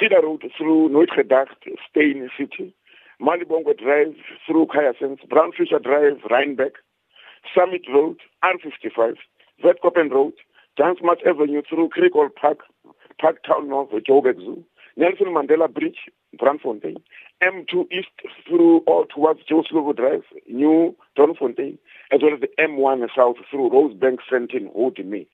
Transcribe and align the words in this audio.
Cedar 0.00 0.22
Road 0.22 0.42
through 0.56 0.88
Noordgedacht, 0.88 1.60
Steyn 1.90 2.30
City, 2.38 2.74
Malibongo 3.20 3.76
Drive 3.76 4.16
through 4.46 4.66
Hyacinth, 4.72 5.20
Brownfisher 5.28 5.82
Drive, 5.82 6.24
Rhinebeck, 6.30 6.72
Summit 7.54 7.82
Road, 7.92 8.16
R55, 8.42 9.16
Witkoppen 9.62 10.10
Road, 10.10 10.32
Jan 10.78 10.94
Smuts 10.98 11.20
Avenue 11.26 11.60
through 11.68 11.90
Craighall 11.90 12.30
Park, 12.34 12.60
Parktown 13.22 13.68
North, 13.68 13.90
Joburg 14.08 14.38
Zoo, 14.38 14.64
Nelson 14.96 15.26
Mandela 15.26 15.72
Bridge, 15.72 16.08
Braamfontein, 16.40 16.96
M2 17.42 17.92
East 17.92 18.08
through 18.48 18.78
all 18.86 19.04
towards 19.04 19.40
Joe 19.46 19.64
Slovo 19.70 19.94
Drive, 19.94 20.22
New 20.48 20.96
Doornfontein, 21.18 21.76
as 22.10 22.20
well 22.22 22.32
as 22.32 22.40
the 22.40 22.48
M1 22.58 23.06
South 23.14 23.36
through 23.50 23.68
Rosebank, 23.68 24.18
Fenton, 24.30 24.70
Me. 25.10 25.28